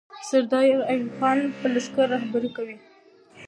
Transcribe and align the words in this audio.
سردار 0.29 0.65
ایوب 0.91 1.11
خان 1.17 1.37
به 1.59 1.67
لښکر 1.73 2.07
رهبري 2.13 2.49
کوي. 2.57 2.77